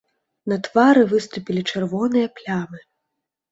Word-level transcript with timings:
На 0.51 0.55
твары 0.67 1.03
выступілі 1.11 1.61
чырвоныя 1.73 2.27
плямы. 2.41 2.79